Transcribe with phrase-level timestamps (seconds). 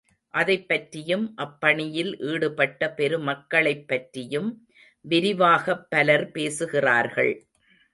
[0.33, 4.49] அதைப் பற்றியும் அப்பணியில் ஈடுபட்ட பெருமக்களைப் பற்றியும்
[5.05, 7.33] விரிவாகப் பலர் பேசுகிறார்கள்.